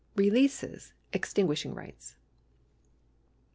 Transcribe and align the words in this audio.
Releases— 0.15 0.93
extinguishing 1.13 1.75
rights. 1.75 2.15